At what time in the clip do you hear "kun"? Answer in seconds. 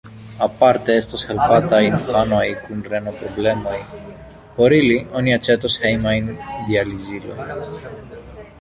2.63-2.79